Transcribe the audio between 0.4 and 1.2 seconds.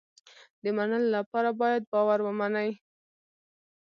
د منلو